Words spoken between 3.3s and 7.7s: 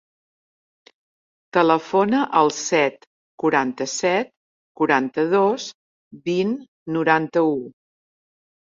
quaranta-set, quaranta-dos, vint, noranta-u.